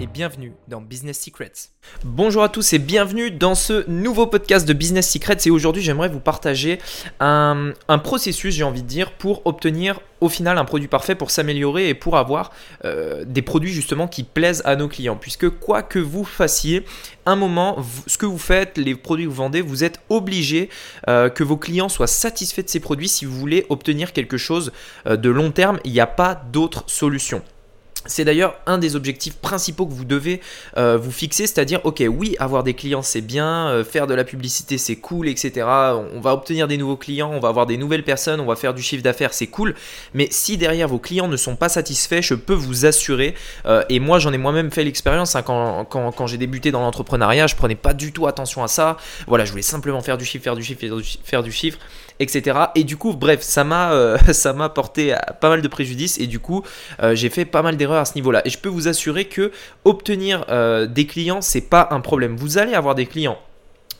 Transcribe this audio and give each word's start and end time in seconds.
et 0.00 0.06
bienvenue 0.06 0.52
dans 0.68 0.80
Business 0.80 1.20
Secrets. 1.20 1.52
Bonjour 2.04 2.42
à 2.42 2.48
tous 2.48 2.72
et 2.72 2.78
bienvenue 2.78 3.30
dans 3.30 3.54
ce 3.54 3.88
nouveau 3.88 4.26
podcast 4.26 4.66
de 4.66 4.72
Business 4.72 5.10
Secrets 5.10 5.36
et 5.46 5.50
aujourd'hui 5.50 5.82
j'aimerais 5.82 6.08
vous 6.08 6.20
partager 6.20 6.78
un, 7.20 7.72
processus, 8.02 8.54
j'ai 8.54 8.64
envie 8.64 8.82
de 8.82 8.88
dire, 8.88 9.12
pour 9.12 9.46
obtenir 9.46 10.00
au 10.20 10.28
final 10.28 10.58
un 10.58 10.64
produit 10.64 10.88
parfait 10.88 11.14
pour 11.14 11.30
s'améliorer 11.30 11.88
et 11.88 11.94
pour 11.94 12.16
avoir 12.16 12.50
euh, 12.84 13.24
des 13.26 13.42
produits 13.42 13.72
justement 13.72 14.08
qui 14.08 14.24
plaisent 14.24 14.62
à 14.64 14.74
nos 14.74 14.88
clients. 14.88 15.16
Puisque 15.16 15.48
quoi 15.48 15.82
que 15.82 15.98
vous 15.98 16.24
fassiez, 16.24 16.84
un 17.26 17.36
moment, 17.36 17.78
ce 18.06 18.18
que 18.18 18.26
vous 18.26 18.38
faites, 18.38 18.78
les 18.78 18.94
produits 18.94 19.26
que 19.26 19.30
vous 19.30 19.36
vendez, 19.36 19.60
vous 19.60 19.84
êtes 19.84 20.00
obligé 20.08 20.70
euh, 21.08 21.28
que 21.28 21.44
vos 21.44 21.56
clients 21.56 21.88
soient 21.88 22.06
satisfaits 22.06 22.62
de 22.62 22.68
ces 22.68 22.80
produits 22.80 23.08
si 23.08 23.24
vous 23.24 23.38
voulez 23.38 23.66
obtenir 23.68 24.12
quelque 24.12 24.38
chose 24.38 24.72
euh, 25.06 25.16
de 25.16 25.30
long 25.30 25.50
terme. 25.52 25.78
Il 25.84 25.92
n'y 25.92 26.00
a 26.00 26.06
pas 26.06 26.34
d'autre 26.34 26.84
solution. 26.86 27.42
C'est 28.06 28.24
d'ailleurs 28.24 28.56
un 28.66 28.78
des 28.78 28.96
objectifs 28.96 29.36
principaux 29.36 29.86
que 29.86 29.92
vous 29.92 30.04
devez 30.04 30.40
euh, 30.76 30.98
vous 30.98 31.10
fixer, 31.10 31.46
c'est-à-dire, 31.46 31.80
ok, 31.84 32.04
oui, 32.08 32.36
avoir 32.38 32.62
des 32.62 32.74
clients 32.74 33.02
c'est 33.02 33.22
bien, 33.22 33.68
euh, 33.68 33.84
faire 33.84 34.06
de 34.06 34.14
la 34.14 34.24
publicité 34.24 34.76
c'est 34.76 34.96
cool, 34.96 35.28
etc. 35.28 35.66
On 36.12 36.20
va 36.20 36.34
obtenir 36.34 36.68
des 36.68 36.76
nouveaux 36.76 36.96
clients, 36.96 37.30
on 37.32 37.40
va 37.40 37.48
avoir 37.48 37.66
des 37.66 37.78
nouvelles 37.78 38.04
personnes, 38.04 38.40
on 38.40 38.46
va 38.46 38.56
faire 38.56 38.74
du 38.74 38.82
chiffre 38.82 39.02
d'affaires, 39.02 39.32
c'est 39.32 39.46
cool. 39.46 39.74
Mais 40.12 40.28
si 40.30 40.58
derrière 40.58 40.88
vos 40.88 40.98
clients 40.98 41.28
ne 41.28 41.36
sont 41.36 41.56
pas 41.56 41.70
satisfaits, 41.70 42.20
je 42.20 42.34
peux 42.34 42.54
vous 42.54 42.84
assurer, 42.84 43.34
euh, 43.64 43.82
et 43.88 44.00
moi 44.00 44.18
j'en 44.18 44.32
ai 44.32 44.38
moi-même 44.38 44.70
fait 44.70 44.84
l'expérience, 44.84 45.34
hein, 45.34 45.42
quand, 45.42 45.84
quand, 45.86 46.26
j'ai 46.26 46.38
débuté 46.38 46.70
dans 46.72 46.80
l'entrepreneuriat, 46.80 47.46
je 47.46 47.56
prenais 47.56 47.74
pas 47.74 47.94
du 47.94 48.12
tout 48.12 48.26
attention 48.26 48.62
à 48.62 48.68
ça. 48.68 48.98
Voilà, 49.26 49.44
je 49.44 49.50
voulais 49.50 49.62
simplement 49.62 50.02
faire 50.02 50.18
du 50.18 50.24
chiffre, 50.24 50.44
faire 50.44 50.56
du 50.56 50.62
chiffre, 50.62 50.80
faire 51.24 51.42
du 51.42 51.52
chiffre 51.52 51.78
etc. 52.20 52.58
Et 52.74 52.84
du 52.84 52.96
coup, 52.96 53.12
bref, 53.14 53.42
ça 53.42 53.64
m'a 53.64 53.92
euh, 53.92 54.18
ça 54.32 54.52
m'a 54.52 54.68
porté 54.68 55.14
pas 55.40 55.48
mal 55.48 55.62
de 55.62 55.68
préjudices 55.68 56.18
et 56.18 56.26
du 56.26 56.38
coup, 56.38 56.62
euh, 57.02 57.14
j'ai 57.14 57.30
fait 57.30 57.44
pas 57.44 57.62
mal 57.62 57.76
d'erreurs 57.76 58.00
à 58.00 58.04
ce 58.04 58.14
niveau-là. 58.14 58.42
Et 58.46 58.50
je 58.50 58.58
peux 58.58 58.68
vous 58.68 58.88
assurer 58.88 59.26
que 59.26 59.52
obtenir 59.84 60.44
euh, 60.48 60.86
des 60.86 61.06
clients, 61.06 61.40
c'est 61.40 61.68
pas 61.68 61.88
un 61.90 62.00
problème. 62.00 62.36
Vous 62.36 62.58
allez 62.58 62.74
avoir 62.74 62.94
des 62.94 63.06
clients 63.06 63.38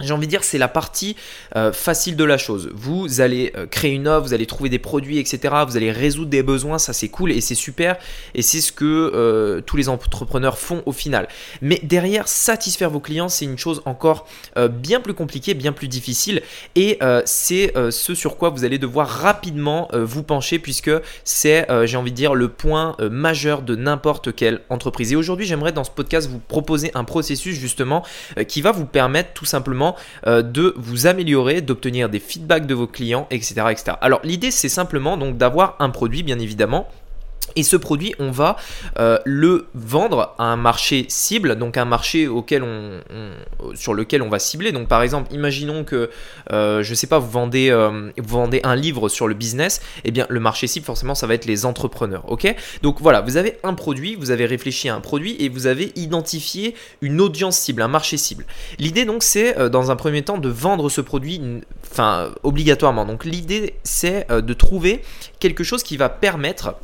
j'ai 0.00 0.12
envie 0.12 0.26
de 0.26 0.30
dire, 0.30 0.42
c'est 0.42 0.58
la 0.58 0.68
partie 0.68 1.14
euh, 1.56 1.72
facile 1.72 2.16
de 2.16 2.24
la 2.24 2.36
chose. 2.36 2.70
Vous 2.74 3.20
allez 3.20 3.52
euh, 3.56 3.66
créer 3.66 3.92
une 3.92 4.08
offre, 4.08 4.26
vous 4.26 4.34
allez 4.34 4.46
trouver 4.46 4.68
des 4.68 4.80
produits, 4.80 5.18
etc. 5.18 5.54
Vous 5.66 5.76
allez 5.76 5.92
résoudre 5.92 6.30
des 6.30 6.42
besoins, 6.42 6.78
ça 6.78 6.92
c'est 6.92 7.08
cool 7.08 7.30
et 7.30 7.40
c'est 7.40 7.54
super. 7.54 7.96
Et 8.34 8.42
c'est 8.42 8.60
ce 8.60 8.72
que 8.72 8.84
euh, 8.84 9.60
tous 9.60 9.76
les 9.76 9.88
entrepreneurs 9.88 10.58
font 10.58 10.82
au 10.86 10.92
final. 10.92 11.28
Mais 11.62 11.80
derrière, 11.84 12.26
satisfaire 12.26 12.90
vos 12.90 13.00
clients, 13.00 13.28
c'est 13.28 13.44
une 13.44 13.58
chose 13.58 13.82
encore 13.84 14.26
bien 14.70 15.00
plus 15.00 15.14
compliquée, 15.14 15.54
bien 15.54 15.72
plus 15.72 15.88
difficile. 15.88 16.42
Et 16.74 16.98
c'est 17.24 17.72
ce 17.90 18.14
sur 18.14 18.36
quoi 18.36 18.50
vous 18.50 18.64
allez 18.64 18.78
devoir 18.78 19.08
rapidement 19.08 19.88
vous 19.92 20.22
pencher 20.22 20.58
puisque 20.58 20.90
c'est, 21.24 21.66
j'ai 21.84 21.96
envie 21.96 22.10
de 22.10 22.16
dire, 22.16 22.34
le 22.34 22.48
point 22.48 22.96
majeur 23.10 23.62
de 23.62 23.76
n'importe 23.76 24.34
quelle 24.34 24.60
entreprise. 24.68 25.12
Et 25.12 25.16
aujourd'hui, 25.16 25.46
j'aimerais 25.46 25.72
dans 25.72 25.84
ce 25.84 25.90
podcast 25.90 26.28
vous 26.28 26.38
proposer 26.38 26.90
un 26.94 27.04
processus 27.04 27.58
justement 27.58 28.04
qui 28.48 28.62
va 28.62 28.72
vous 28.72 28.86
permettre 28.86 29.32
tout 29.34 29.44
simplement 29.44 29.83
euh, 30.26 30.42
de 30.42 30.74
vous 30.76 31.06
améliorer, 31.06 31.60
d'obtenir 31.60 32.08
des 32.08 32.20
feedbacks 32.20 32.66
de 32.66 32.74
vos 32.74 32.86
clients, 32.86 33.26
etc. 33.30 33.54
etc. 33.70 33.96
Alors 34.00 34.20
l'idée 34.24 34.50
c'est 34.50 34.68
simplement 34.68 35.16
donc 35.16 35.36
d'avoir 35.36 35.76
un 35.78 35.90
produit 35.90 36.22
bien 36.22 36.38
évidemment 36.38 36.88
et 37.56 37.62
ce 37.62 37.76
produit, 37.76 38.14
on 38.18 38.30
va 38.30 38.56
euh, 38.98 39.18
le 39.24 39.66
vendre 39.74 40.34
à 40.38 40.44
un 40.44 40.56
marché 40.56 41.06
cible, 41.08 41.56
donc 41.56 41.76
un 41.76 41.84
marché 41.84 42.26
auquel 42.26 42.62
on, 42.62 43.00
sur 43.74 43.94
lequel 43.94 44.22
on 44.22 44.28
va 44.28 44.38
cibler. 44.38 44.72
Donc 44.72 44.88
par 44.88 45.02
exemple, 45.02 45.32
imaginons 45.32 45.84
que, 45.84 46.10
euh, 46.52 46.82
je 46.82 46.90
ne 46.90 46.94
sais 46.94 47.06
pas, 47.06 47.18
vous 47.18 47.30
vendez, 47.30 47.70
euh, 47.70 48.10
vous 48.16 48.28
vendez 48.28 48.60
un 48.64 48.74
livre 48.74 49.08
sur 49.08 49.28
le 49.28 49.34
business, 49.34 49.80
et 49.98 50.08
eh 50.08 50.10
bien 50.10 50.26
le 50.28 50.40
marché 50.40 50.66
cible, 50.66 50.84
forcément, 50.84 51.14
ça 51.14 51.26
va 51.26 51.34
être 51.34 51.44
les 51.44 51.64
entrepreneurs. 51.64 52.24
donc 52.82 53.00
voilà, 53.00 53.20
vous 53.20 53.36
avez 53.36 53.58
un 53.62 53.74
produit, 53.74 54.16
vous 54.16 54.30
avez 54.30 54.46
réfléchi 54.46 54.88
à 54.88 54.94
un 54.94 55.00
produit 55.00 55.36
et 55.38 55.48
vous 55.48 55.66
avez 55.66 55.92
identifié 55.96 56.74
une 57.02 57.20
audience 57.20 57.56
cible, 57.56 57.82
un 57.82 57.88
marché 57.88 58.16
cible. 58.16 58.46
L'idée 58.78 59.04
donc, 59.04 59.22
c'est 59.22 59.70
dans 59.70 59.90
un 59.90 59.96
premier 59.96 60.22
temps 60.22 60.38
de 60.38 60.48
vendre 60.48 60.88
ce 60.88 61.00
produit, 61.00 61.40
enfin 61.90 62.30
obligatoirement. 62.42 63.04
Donc 63.04 63.24
l'idée, 63.24 63.74
c'est 63.84 64.26
de 64.30 64.54
trouver 64.54 65.02
quelque 65.38 65.62
chose 65.62 65.82
qui 65.82 65.96
va 65.96 66.08
permettre 66.08 66.74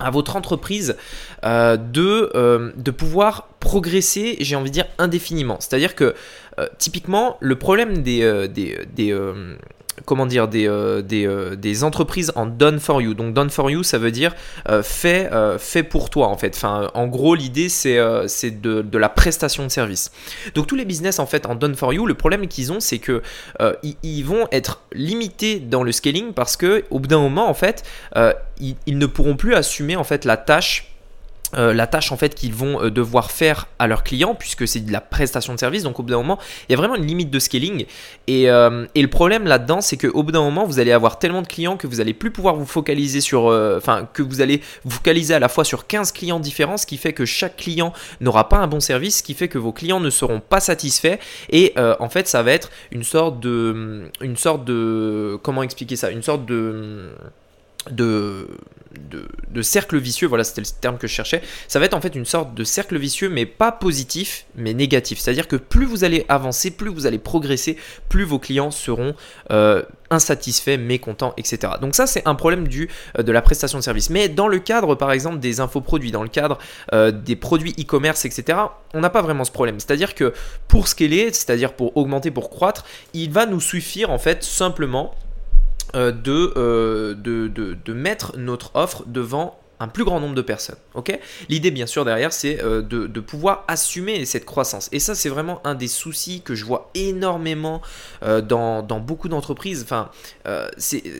à 0.00 0.10
votre 0.10 0.36
entreprise 0.36 0.96
euh, 1.44 1.76
de, 1.76 2.30
euh, 2.34 2.72
de 2.76 2.90
pouvoir 2.90 3.48
progresser, 3.60 4.36
j'ai 4.40 4.56
envie 4.56 4.70
de 4.70 4.74
dire, 4.74 4.86
indéfiniment. 4.98 5.58
C'est-à-dire 5.60 5.94
que 5.94 6.14
euh, 6.58 6.66
typiquement, 6.78 7.36
le 7.40 7.56
problème 7.56 7.98
des, 8.02 8.48
des 8.48 9.14
comment 10.04 10.26
dire, 10.26 10.48
des, 10.48 10.66
euh, 10.66 11.02
euh, 11.12 11.56
des, 11.56 11.84
entreprises 11.84 12.32
en 12.34 12.46
done 12.46 12.80
for 12.80 13.02
you. 13.02 13.14
Donc 13.14 13.34
done 13.34 13.50
for 13.50 13.70
you, 13.70 13.82
ça 13.82 13.98
veut 13.98 14.10
dire 14.10 14.34
euh, 14.68 14.82
fait, 14.82 15.30
fait 15.58 15.82
pour 15.82 16.10
toi 16.10 16.28
en 16.28 16.36
fait. 16.36 16.54
Enfin, 16.54 16.90
en 16.94 17.06
gros, 17.06 17.34
l'idée 17.34 17.68
c'est 17.68 17.96
de, 17.98 18.82
de, 18.82 18.98
la 18.98 19.08
prestation 19.08 19.64
de 19.64 19.68
service. 19.68 20.10
Donc 20.54 20.66
tous 20.66 20.76
les 20.76 20.84
business 20.84 21.18
en 21.18 21.26
fait 21.26 21.46
en 21.46 21.54
done 21.54 21.74
for 21.74 21.92
you, 21.92 22.06
le 22.06 22.14
problème 22.14 22.46
qu'ils 22.46 22.72
ont, 22.72 22.80
c'est 22.80 22.98
que 22.98 23.22
ils, 24.02 24.22
vont 24.22 24.46
être 24.52 24.82
limités 24.92 25.60
dans 25.60 25.82
le 25.82 25.92
scaling 25.92 26.32
parce 26.32 26.56
que 26.56 26.84
au 26.90 26.98
bout 26.98 27.08
d'un 27.08 27.20
moment 27.20 27.48
en 27.48 27.54
fait, 27.54 27.84
ils, 28.60 28.76
ils, 28.86 28.98
ne 28.98 29.06
pourront 29.06 29.36
plus 29.36 29.54
assumer 29.54 29.96
en 29.96 30.04
fait 30.04 30.24
la 30.24 30.36
tâche 30.36 30.90
euh, 31.54 31.72
la 31.74 31.86
tâche 31.86 32.12
en 32.12 32.16
fait 32.16 32.34
qu'ils 32.34 32.54
vont 32.54 32.82
euh, 32.82 32.90
devoir 32.90 33.30
faire 33.30 33.66
à 33.78 33.86
leurs 33.86 34.04
clients 34.04 34.34
puisque 34.34 34.68
c'est 34.68 34.80
de 34.80 34.92
la 34.92 35.00
prestation 35.00 35.54
de 35.54 35.58
service. 35.58 35.82
Donc 35.82 35.98
au 35.98 36.02
bout 36.02 36.10
d'un 36.10 36.18
moment 36.18 36.38
il 36.68 36.72
y 36.72 36.74
a 36.74 36.76
vraiment 36.76 36.94
une 36.94 37.06
limite 37.06 37.30
de 37.30 37.38
scaling. 37.38 37.86
Et, 38.26 38.50
euh, 38.50 38.86
et 38.94 39.02
le 39.02 39.08
problème 39.08 39.44
là-dedans 39.44 39.80
c'est 39.80 39.96
qu'au 39.96 40.22
bout 40.22 40.32
d'un 40.32 40.42
moment 40.42 40.64
vous 40.64 40.78
allez 40.78 40.92
avoir 40.92 41.18
tellement 41.18 41.42
de 41.42 41.46
clients 41.46 41.76
que 41.76 41.86
vous 41.86 42.00
allez 42.00 42.14
plus 42.14 42.30
pouvoir 42.30 42.54
vous 42.54 42.66
focaliser 42.66 43.20
sur 43.20 43.46
enfin 43.76 44.08
que 44.12 44.22
vous 44.22 44.40
allez 44.40 44.62
vous 44.84 44.90
focaliser 44.90 45.34
à 45.34 45.38
la 45.38 45.48
fois 45.48 45.64
sur 45.64 45.86
15 45.86 46.12
clients 46.12 46.40
différents 46.40 46.76
ce 46.76 46.86
qui 46.86 46.96
fait 46.96 47.12
que 47.12 47.24
chaque 47.24 47.56
client 47.56 47.92
n'aura 48.20 48.48
pas 48.48 48.58
un 48.58 48.66
bon 48.66 48.80
service 48.80 49.18
ce 49.18 49.22
qui 49.22 49.34
fait 49.34 49.48
que 49.48 49.58
vos 49.58 49.72
clients 49.72 50.00
ne 50.00 50.10
seront 50.10 50.40
pas 50.40 50.60
satisfaits. 50.60 51.18
Et 51.50 51.74
en 51.76 52.08
fait 52.08 52.28
ça 52.28 52.42
va 52.42 52.52
être 52.52 52.70
une 52.92 53.04
sorte 53.04 53.40
de 53.40 54.10
une 54.20 54.36
sorte 54.36 54.64
de 54.64 55.38
comment 55.42 55.62
expliquer 55.62 55.96
ça? 55.96 56.10
Une 56.10 56.22
sorte 56.22 56.46
de 56.46 57.10
de, 57.90 58.46
cercle 59.62 59.98
vicieux, 59.98 60.26
voilà 60.26 60.44
c'était 60.44 60.60
le 60.60 60.66
terme 60.80 60.98
que 60.98 61.06
je 61.06 61.12
cherchais, 61.12 61.42
ça 61.68 61.78
va 61.78 61.84
être 61.84 61.94
en 61.94 62.00
fait 62.00 62.14
une 62.14 62.24
sorte 62.24 62.54
de 62.54 62.64
cercle 62.64 62.98
vicieux 62.98 63.28
mais 63.28 63.46
pas 63.46 63.72
positif 63.72 64.46
mais 64.56 64.74
négatif. 64.74 65.18
C'est-à-dire 65.18 65.48
que 65.48 65.56
plus 65.56 65.86
vous 65.86 66.04
allez 66.04 66.24
avancer, 66.28 66.70
plus 66.70 66.90
vous 66.90 67.06
allez 67.06 67.18
progresser, 67.18 67.76
plus 68.08 68.24
vos 68.24 68.38
clients 68.38 68.70
seront 68.70 69.14
euh, 69.50 69.82
insatisfaits, 70.10 70.78
mécontents, 70.78 71.34
etc. 71.36 71.74
Donc 71.80 71.94
ça 71.94 72.06
c'est 72.06 72.26
un 72.26 72.34
problème 72.34 72.66
du, 72.68 72.88
euh, 73.18 73.22
de 73.22 73.32
la 73.32 73.42
prestation 73.42 73.78
de 73.78 73.84
service. 73.84 74.10
Mais 74.10 74.28
dans 74.28 74.48
le 74.48 74.58
cadre 74.58 74.94
par 74.94 75.12
exemple 75.12 75.38
des 75.38 75.60
infoproduits, 75.60 76.10
dans 76.10 76.22
le 76.22 76.28
cadre 76.28 76.58
euh, 76.92 77.10
des 77.10 77.36
produits 77.36 77.74
e-commerce, 77.78 78.24
etc., 78.24 78.58
on 78.94 79.00
n'a 79.00 79.10
pas 79.10 79.22
vraiment 79.22 79.44
ce 79.44 79.52
problème. 79.52 79.78
C'est-à-dire 79.78 80.14
que 80.14 80.32
pour 80.68 80.88
scaler, 80.88 81.32
c'est-à-dire 81.32 81.74
pour 81.74 81.96
augmenter, 81.96 82.30
pour 82.30 82.50
croître, 82.50 82.84
il 83.14 83.30
va 83.30 83.46
nous 83.46 83.60
suffire 83.60 84.10
en 84.10 84.18
fait 84.18 84.42
simplement 84.42 85.14
euh, 85.94 86.12
euh, 86.26 87.14
de, 87.14 87.48
de, 87.48 87.76
de, 87.84 87.92
mettre 87.92 88.36
notre 88.36 88.70
offre 88.74 89.04
devant 89.06 89.58
un 89.80 89.88
plus 89.88 90.04
grand 90.04 90.20
nombre 90.20 90.34
de 90.34 90.42
personnes. 90.42 90.76
ok? 90.94 91.18
L'idée, 91.48 91.70
bien 91.70 91.86
sûr, 91.86 92.04
derrière, 92.04 92.34
c'est 92.34 92.62
euh, 92.62 92.82
de, 92.82 93.20
pouvoir 93.20 93.64
assumer 93.66 94.26
cette 94.26 94.44
croissance. 94.44 94.88
Et 94.92 95.00
ça, 95.00 95.14
c'est 95.14 95.30
vraiment 95.30 95.60
un 95.64 95.74
des 95.74 95.88
soucis 95.88 96.42
que 96.42 96.54
je 96.54 96.64
vois 96.64 96.90
énormément 96.94 97.80
euh, 98.22 98.42
dans, 98.42 98.82
beaucoup 99.00 99.28
d'entreprises. 99.28 99.82
Enfin, 99.82 100.10
euh, 100.46 100.68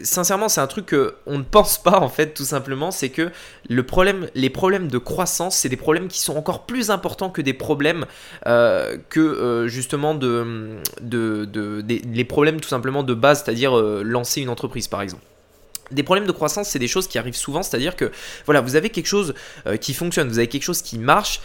sincèrement, 0.03 0.49
c'est 0.49 0.60
un 0.60 0.66
truc 0.66 0.91
qu'on 0.91 1.38
ne 1.38 1.43
pense 1.43 1.82
pas, 1.82 2.00
en 2.00 2.09
fait, 2.09 2.34
tout 2.34 2.44
simplement. 2.44 2.91
C'est 2.91 3.09
que 3.09 3.31
le 3.69 3.82
problème, 3.82 4.29
les 4.34 4.50
problèmes 4.50 4.88
de 4.88 4.99
croissance, 4.99 5.56
c'est 5.56 5.70
des 5.70 5.76
problèmes 5.79 6.08
qui 6.08 6.20
sont 6.20 6.37
encore 6.37 6.67
plus 6.67 6.90
importants 6.90 7.31
que 7.31 7.40
des 7.43 7.55
problèmes 7.55 8.05
que, 8.44 9.64
justement, 9.69 10.14
de, 10.14 10.76
de, 11.00 11.82
les 11.88 12.25
problèmes 12.25 12.61
tout 12.61 12.69
simplement 12.69 13.02
de 13.02 13.14
base, 13.14 13.43
c'est-à-dire 13.43 13.75
lancer 13.75 14.43
une 14.43 14.50
entreprise, 14.50 14.87
par 14.87 15.00
exemple 15.00 15.23
des 15.90 16.02
problèmes 16.02 16.26
de 16.26 16.32
croissance, 16.32 16.69
c'est 16.69 16.78
des 16.78 16.88
choses 16.88 17.08
qui 17.08 17.19
arrivent 17.19 17.37
souvent, 17.37 17.62
c'est-à-dire 17.62 17.96
que 17.96 18.10
voilà, 18.44 18.60
vous 18.60 18.76
avez 18.76 18.90
quelque 18.90 19.06
chose 19.06 19.34
euh, 19.66 19.76
qui 19.76 19.94
fonctionne, 19.94 20.28
vous 20.28 20.38
avez 20.38 20.48
quelque 20.48 20.62
chose 20.62 20.82
qui 20.82 20.98
marche. 20.98 21.40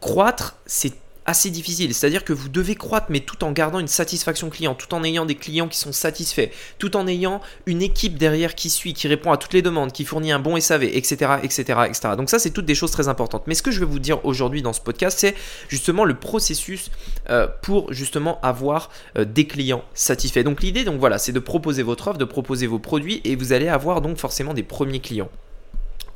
Croître, 0.00 0.56
c'est 0.66 0.92
assez 1.26 1.50
difficile. 1.50 1.92
C'est-à-dire 1.94 2.24
que 2.24 2.32
vous 2.32 2.48
devez 2.48 2.74
croître, 2.74 3.06
mais 3.10 3.20
tout 3.20 3.44
en 3.44 3.52
gardant 3.52 3.78
une 3.78 3.88
satisfaction 3.88 4.48
client, 4.48 4.74
tout 4.74 4.94
en 4.94 5.04
ayant 5.04 5.26
des 5.26 5.34
clients 5.34 5.68
qui 5.68 5.78
sont 5.78 5.92
satisfaits, 5.92 6.48
tout 6.78 6.96
en 6.96 7.06
ayant 7.06 7.40
une 7.66 7.82
équipe 7.82 8.16
derrière 8.16 8.54
qui 8.54 8.70
suit, 8.70 8.94
qui 8.94 9.08
répond 9.08 9.32
à 9.32 9.36
toutes 9.36 9.52
les 9.52 9.62
demandes, 9.62 9.92
qui 9.92 10.04
fournit 10.04 10.32
un 10.32 10.38
bon 10.38 10.58
SAV, 10.58 10.84
etc., 10.84 11.36
etc., 11.42 11.80
etc. 11.86 12.14
Donc 12.16 12.30
ça, 12.30 12.38
c'est 12.38 12.50
toutes 12.50 12.64
des 12.64 12.74
choses 12.74 12.90
très 12.90 13.08
importantes. 13.08 13.44
Mais 13.46 13.54
ce 13.54 13.62
que 13.62 13.70
je 13.70 13.80
vais 13.80 13.86
vous 13.86 13.98
dire 13.98 14.24
aujourd'hui 14.24 14.62
dans 14.62 14.72
ce 14.72 14.80
podcast, 14.80 15.18
c'est 15.18 15.34
justement 15.68 16.04
le 16.04 16.14
processus 16.14 16.90
euh, 17.28 17.48
pour 17.62 17.92
justement 17.92 18.40
avoir 18.42 18.90
euh, 19.18 19.24
des 19.24 19.46
clients 19.46 19.84
satisfaits. 19.94 20.44
Donc 20.44 20.62
l'idée, 20.62 20.84
donc 20.84 21.00
voilà, 21.00 21.18
c'est 21.18 21.32
de 21.32 21.40
proposer 21.40 21.82
votre 21.82 22.08
offre, 22.08 22.18
de 22.18 22.24
proposer 22.24 22.66
vos 22.66 22.78
produits, 22.78 23.20
et 23.24 23.36
vous 23.36 23.52
allez 23.52 23.68
avoir 23.68 24.00
donc 24.00 24.16
forcément 24.18 24.54
des 24.54 24.62
premiers 24.62 25.00
clients. 25.00 25.28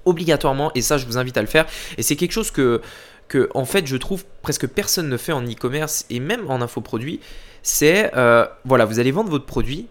obligatoirement, 0.07 0.71
et 0.75 0.83
ça 0.83 0.97
je 0.97 1.05
vous 1.05 1.19
invite 1.19 1.37
à 1.37 1.43
le 1.43 1.47
faire, 1.47 1.67
et 1.99 2.03
c'est 2.03 2.17
quelque 2.17 2.33
chose 2.33 2.51
que, 2.51 2.81
que 3.31 3.49
en 3.55 3.65
fait 3.65 3.87
je 3.87 3.97
trouve 3.97 4.25
presque 4.43 4.67
personne 4.67 5.09
ne 5.09 5.17
fait 5.17 5.33
en 5.33 5.43
e-commerce 5.43 6.05
et 6.11 6.21
même 6.21 6.51
en 6.51 6.61
infoproduit, 6.61 7.21
c'est 7.63 8.15
euh, 8.17 8.45
voilà, 8.67 8.85
vous 8.85 8.99
allez 8.99 9.13
vendre 9.13 9.31
votre 9.31 9.47
produit 9.47 9.87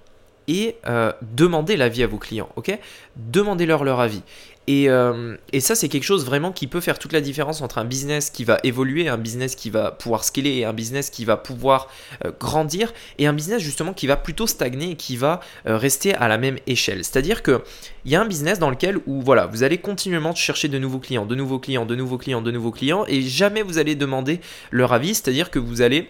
et 0.47 0.75
euh, 0.87 1.11
demandez 1.21 1.77
l'avis 1.77 2.03
à 2.03 2.07
vos 2.07 2.17
clients, 2.17 2.49
ok? 2.57 2.77
Demandez-leur 3.15 3.83
leur 3.83 3.99
avis. 3.99 4.21
Euh, 4.69 5.35
et, 5.51 5.59
ça, 5.59 5.75
c'est 5.75 5.89
quelque 5.89 6.03
chose 6.03 6.25
vraiment 6.25 6.51
qui 6.51 6.67
peut 6.67 6.79
faire 6.79 6.99
toute 6.99 7.13
la 7.13 7.21
différence 7.21 7.61
entre 7.61 7.79
un 7.79 7.85
business 7.85 8.29
qui 8.29 8.43
va 8.43 8.59
évoluer, 8.63 9.07
un 9.07 9.17
business 9.17 9.55
qui 9.55 9.69
va 9.69 9.91
pouvoir 9.91 10.23
scaler, 10.23 10.57
et 10.57 10.65
un 10.65 10.73
business 10.73 11.09
qui 11.09 11.25
va 11.25 11.37
pouvoir 11.37 11.87
euh, 12.25 12.31
grandir, 12.39 12.93
et 13.17 13.27
un 13.27 13.33
business 13.33 13.61
justement 13.61 13.93
qui 13.93 14.07
va 14.07 14.15
plutôt 14.15 14.47
stagner 14.47 14.91
et 14.91 14.95
qui 14.95 15.17
va 15.17 15.39
euh, 15.65 15.77
rester 15.77 16.13
à 16.13 16.27
la 16.27 16.37
même 16.37 16.57
échelle. 16.67 17.03
C'est-à-dire 17.03 17.41
qu'il 17.41 17.59
y 18.05 18.15
a 18.15 18.21
un 18.21 18.25
business 18.25 18.59
dans 18.59 18.69
lequel 18.69 18.99
où 19.07 19.21
voilà, 19.21 19.47
vous 19.47 19.63
allez 19.63 19.79
continuellement 19.79 20.35
chercher 20.35 20.67
de 20.67 20.77
nouveaux 20.77 20.99
clients, 20.99 21.25
de 21.25 21.35
nouveaux 21.35 21.59
clients, 21.59 21.85
de 21.85 21.95
nouveaux 21.95 22.17
clients, 22.17 22.41
de 22.41 22.51
nouveaux 22.51 22.71
clients, 22.71 23.05
et 23.07 23.21
jamais 23.21 23.63
vous 23.63 23.77
allez 23.77 23.95
demander 23.95 24.39
leur 24.71 24.93
avis. 24.93 25.15
C'est-à-dire 25.15 25.49
que 25.49 25.59
vous 25.59 25.81
allez 25.81 26.09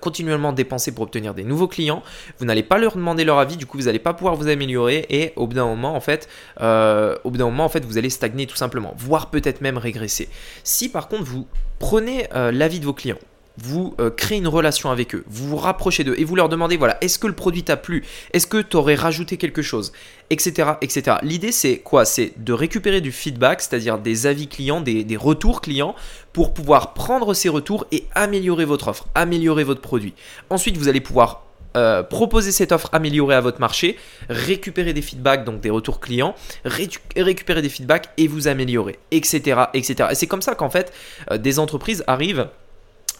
continuellement 0.00 0.52
dépenser 0.52 0.92
pour 0.92 1.04
obtenir 1.04 1.34
des 1.34 1.44
nouveaux 1.44 1.68
clients. 1.68 2.02
Vous 2.38 2.44
n'allez 2.44 2.62
pas 2.62 2.78
leur 2.78 2.96
demander 2.96 3.24
leur 3.24 3.38
avis, 3.38 3.56
du 3.56 3.66
coup 3.66 3.78
vous 3.78 3.84
n'allez 3.84 3.98
pas 3.98 4.14
pouvoir 4.14 4.34
vous 4.34 4.48
améliorer 4.48 5.06
et 5.10 5.32
au 5.36 5.46
bout 5.46 5.54
d'un 5.54 5.66
moment 5.66 5.94
en 5.94 6.00
fait, 6.00 6.28
euh, 6.60 7.16
au 7.24 7.30
bout 7.30 7.38
d'un 7.38 7.46
moment 7.46 7.64
en 7.64 7.68
fait 7.68 7.84
vous 7.84 7.98
allez 7.98 8.10
stagner 8.10 8.46
tout 8.46 8.56
simplement, 8.56 8.94
voire 8.96 9.30
peut-être 9.30 9.60
même 9.60 9.78
régresser. 9.78 10.28
Si 10.64 10.88
par 10.88 11.08
contre 11.08 11.24
vous 11.24 11.46
prenez 11.78 12.26
euh, 12.34 12.52
l'avis 12.52 12.80
de 12.80 12.84
vos 12.84 12.94
clients, 12.94 13.18
vous 13.58 13.94
euh, 14.00 14.10
créez 14.10 14.38
une 14.38 14.48
relation 14.48 14.90
avec 14.90 15.14
eux, 15.14 15.24
vous 15.28 15.48
vous 15.48 15.56
rapprochez 15.56 16.04
d'eux 16.04 16.14
et 16.18 16.24
vous 16.24 16.36
leur 16.36 16.48
demandez 16.48 16.76
voilà, 16.76 16.98
est-ce 17.00 17.18
que 17.18 17.26
le 17.26 17.34
produit 17.34 17.62
t'a 17.62 17.76
plu? 17.76 18.04
Est-ce 18.32 18.46
que 18.46 18.58
tu 18.58 18.76
aurais 18.76 18.94
rajouté 18.94 19.36
quelque 19.36 19.62
chose? 19.62 19.92
Etc. 20.30 20.72
etc. 20.80 21.18
L'idée 21.22 21.52
c'est 21.52 21.78
quoi? 21.78 22.04
C'est 22.04 22.32
de 22.36 22.52
récupérer 22.52 23.00
du 23.00 23.12
feedback, 23.12 23.60
c'est-à-dire 23.60 23.98
des 23.98 24.26
avis 24.26 24.48
clients, 24.48 24.80
des, 24.80 25.16
retours 25.16 25.60
clients, 25.60 25.94
pour 26.32 26.52
pouvoir 26.52 26.94
prendre 26.94 27.32
ces 27.34 27.48
retours 27.48 27.86
et 27.92 28.04
améliorer 28.14 28.64
votre 28.64 28.88
offre, 28.88 29.06
améliorer 29.14 29.64
votre 29.64 29.80
produit. 29.80 30.14
Ensuite, 30.50 30.76
vous 30.76 30.88
allez 30.88 31.00
pouvoir 31.00 31.46
euh, 31.76 32.02
proposer 32.02 32.52
cette 32.52 32.72
offre 32.72 32.88
améliorée 32.92 33.34
à 33.34 33.40
votre 33.40 33.60
marché, 33.60 33.96
récupérer 34.28 34.92
des 34.92 35.02
feedbacks, 35.02 35.44
donc 35.44 35.60
des 35.60 35.70
retours 35.70 36.00
clients, 36.00 36.34
récupérer 36.64 37.62
des 37.62 37.68
feedbacks 37.68 38.08
et 38.16 38.28
vous 38.28 38.48
améliorer, 38.48 38.98
etc. 39.10 39.64
etc. 39.74 40.08
Et 40.10 40.14
c'est 40.14 40.26
comme 40.26 40.42
ça 40.42 40.54
qu'en 40.54 40.70
fait, 40.70 40.92
euh, 41.30 41.38
des 41.38 41.58
entreprises 41.58 42.02
arrivent 42.06 42.48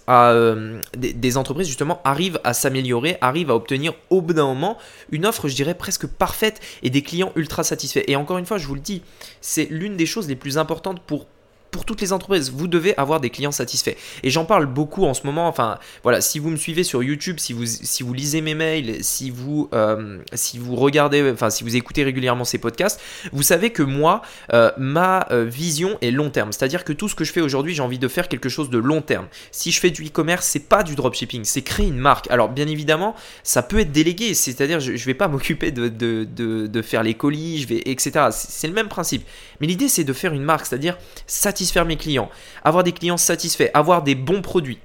euh, 0.09 0.81
des, 0.97 1.37
entreprises 1.37 1.67
justement 1.67 2.01
arrivent 2.05 2.41
à 2.45 2.55
s'améliorer, 2.55 3.19
arrivent 3.21 3.51
à 3.51 3.57
obtenir 3.57 3.93
au 4.11 4.21
bout 4.21 4.35
d'un 4.35 4.47
moment 4.47 4.79
une 5.11 5.27
offre, 5.27 5.49
je 5.49 5.55
dirais, 5.55 5.75
presque 5.75 6.07
parfaite 6.07 6.61
et 6.83 6.91
des 6.91 7.03
clients 7.03 7.33
ultra 7.35 7.65
satisfaits. 7.65 8.05
Et 8.07 8.17
encore 8.17 8.39
une 8.39 8.47
fois, 8.47 8.59
je 8.59 8.67
vous 8.67 8.75
le 8.75 8.81
dis, 8.81 9.03
c'est 9.41 9.67
l'une 9.71 9.97
des 9.97 10.07
choses 10.07 10.29
les 10.29 10.37
plus 10.37 10.59
importantes 10.59 11.01
pour 11.01 11.27
pour 11.71 11.85
toutes 11.85 12.01
les 12.01 12.13
entreprises. 12.13 12.51
Vous 12.51 12.69
devez 12.69 12.97
avoir 12.97 13.21
des 13.21 13.31
clients 13.31 13.53
satisfaits. 13.53 13.95
Et 14.23 14.31
j'en 14.31 14.45
parle 14.45 14.67
beaucoup 14.67 15.05
en 15.05 15.15
ce 15.15 15.27
moment. 15.27 15.49
Enfin, 15.49 15.79
voilà, 16.03 16.21
si 16.21 16.39
vous 16.39 16.51
me 16.51 16.57
suivez 16.57 16.85
sur 16.85 17.03
YouTube, 17.03 17.39
si 17.39 17.53
vous, 17.53 17.67
si 17.67 18.03
vous 18.03 18.15
lisez 18.15 18.41
mes 18.41 18.55
mails, 18.55 19.05
si 19.05 19.31
vous, 19.31 19.69
euh, 19.75 20.19
si 20.35 20.59
vous 20.59 20.77
regardez, 20.77 21.31
enfin, 21.31 21.51
si 21.51 21.65
vous 21.65 21.77
écoutez 21.77 22.05
régulièrement 22.05 22.45
ces 22.45 22.59
podcasts, 22.59 23.01
vous 23.33 23.43
savez 23.43 23.71
que 23.71 23.83
moi, 23.83 24.23
euh, 24.53 24.71
ma 24.79 25.27
euh, 25.31 25.45
vision 25.45 25.99
est 26.01 26.11
long 26.11 26.31
terme. 26.31 26.53
C'est-à-dire 26.53 26.85
que 26.85 26.93
tout 26.93 27.09
ce 27.09 27.15
que 27.15 27.25
je 27.25 27.33
fais 27.33 27.41
aujourd'hui, 27.41 27.75
j'ai 27.75 27.83
envie 27.83 27.99
de 27.99 28.09
faire 28.09 28.29
quelque 28.29 28.49
chose 28.49 28.71
de 28.71 28.79
long 28.79 29.03
terme. 29.03 29.27
Si 29.51 29.71
je 29.71 29.81
fais 29.81 29.91
du 29.91 30.07
e-commerce, 30.07 30.47
c'est 30.47 30.69
pas 30.69 30.83
du 30.83 30.95
dropshipping, 30.95 31.45
c'est 31.45 31.63
créer 31.63 31.87
une 31.87 31.99
marque. 31.99 32.31
Alors, 32.31 32.49
bien 32.49 32.69
évidemment, 32.69 33.15
ça 33.43 33.63
peut 33.63 33.81
être 33.81 33.93
délégué. 33.93 34.35
C'est-à-dire, 34.35 34.81
je, 34.81 34.97
je 34.97 35.05
vais 35.05 35.15
pas 35.15 35.29
m'occuper 35.37 35.73
de, 35.73 35.89
de, 35.89 36.25
de, 36.25 36.83
faire 36.83 37.03
les 37.03 37.15
colis, 37.15 37.63
je 37.63 37.69
vais, 37.69 37.83
etc. 37.87 38.29
C'est 38.31 38.69
le 38.69 38.75
même 38.75 38.89
principe. 38.89 39.27
Mais 39.61 39.67
l'idée, 39.67 39.89
c'est 39.89 40.05
de 40.05 40.13
faire 40.13 40.33
une 40.33 40.43
marque, 40.43 40.67
c'est-à-dire 40.67 40.97
satisfaire 41.27 41.56
satisfaire 41.57 41.87
mes 41.87 41.97
clients, 41.97 42.29
avoir 42.65 42.85
des 42.85 42.93
clients 42.93 43.17
satisfaits, 43.17 43.71
avoir 43.73 44.03
des 44.03 44.15
bons 44.15 44.43
produits 44.43 44.79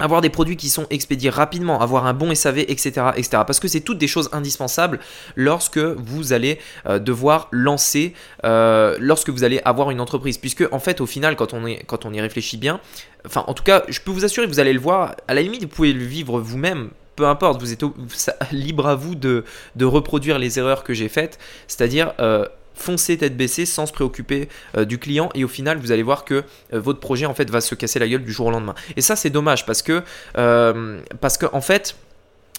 avoir 0.00 0.20
des 0.20 0.28
produits 0.28 0.56
qui 0.56 0.70
sont 0.70 0.86
expédiés 0.90 1.30
rapidement, 1.30 1.80
avoir 1.80 2.04
un 2.06 2.14
bon 2.14 2.34
SAV, 2.34 2.58
etc. 2.58 3.10
etc. 3.14 3.44
parce 3.46 3.60
que 3.60 3.68
c'est 3.68 3.80
toutes 3.80 3.96
des 3.96 4.08
choses 4.08 4.28
indispensables 4.32 4.98
lorsque 5.36 5.78
vous 5.78 6.32
allez 6.32 6.58
euh, 6.86 6.98
devoir 6.98 7.46
lancer, 7.52 8.12
euh, 8.44 8.96
lorsque 8.98 9.30
vous 9.30 9.44
allez 9.44 9.60
avoir 9.64 9.92
une 9.92 10.00
entreprise. 10.00 10.36
Puisque 10.36 10.66
en 10.72 10.80
fait 10.80 11.00
au 11.00 11.06
final 11.06 11.36
quand 11.36 11.54
on, 11.54 12.12
y 12.12 12.20
réfléchit 12.20 12.56
bien, 12.56 12.80
enfin 13.24 13.44
en 13.46 13.54
tout 13.54 13.62
cas 13.62 13.84
je 13.88 14.00
peux 14.00 14.10
vous 14.10 14.24
assurer, 14.24 14.48
vous 14.48 14.58
allez 14.58 14.72
le 14.72 14.80
voir, 14.80 15.14
à 15.28 15.32
la 15.34 15.42
limite 15.42 15.62
vous 15.62 15.68
pouvez 15.68 15.92
le 15.92 16.04
vivre 16.04 16.40
vous-même 16.40 16.90
peu 17.14 17.28
importe, 17.28 17.60
vous 17.60 17.72
êtes 17.72 17.84
libre 18.50 18.88
à 18.88 18.96
vous 18.96 19.14
de, 19.14 19.44
de, 19.76 19.84
reproduire 19.84 20.40
les 20.40 20.58
erreurs 20.58 20.82
que 20.82 20.92
j'ai 20.92 21.08
faites, 21.08 21.38
c'est-à-dire 21.68 22.12
euh, 22.18 22.46
foncez 22.74 23.16
tête 23.16 23.36
baissée 23.36 23.66
sans 23.66 23.86
se 23.86 23.92
préoccuper 23.92 24.48
euh, 24.76 24.84
du 24.84 24.98
client 24.98 25.30
et 25.34 25.44
au 25.44 25.48
final 25.48 25.78
vous 25.78 25.92
allez 25.92 26.02
voir 26.02 26.24
que 26.24 26.44
euh, 26.72 26.80
votre 26.80 27.00
projet 27.00 27.26
en 27.26 27.34
fait 27.34 27.50
va 27.50 27.60
se 27.60 27.74
casser 27.74 27.98
la 27.98 28.08
gueule 28.08 28.24
du 28.24 28.32
jour 28.32 28.46
au 28.46 28.50
lendemain. 28.50 28.74
Et 28.96 29.00
ça 29.00 29.16
c'est 29.16 29.30
dommage 29.30 29.66
parce 29.66 29.82
que 29.82 30.02
euh, 30.38 31.00
parce 31.20 31.38
que 31.38 31.46
en 31.52 31.60
fait 31.60 31.96